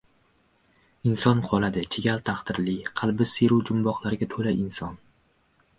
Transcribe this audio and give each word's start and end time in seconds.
Inson 1.09 1.43
qoladi– 1.51 1.83
chigal 1.97 2.23
taqdirli, 2.31 2.75
qalbi 3.01 3.29
siru 3.35 3.61
jumboqlarga 3.71 4.31
to‘la 4.35 4.57
inson. 4.67 4.99